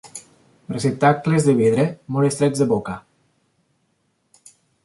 Receptacles 0.71 1.45
de 1.49 1.55
vidre 1.59 1.85
molt 2.15 2.31
estrets 2.31 2.65
de 2.65 2.69
boca. 2.75 2.99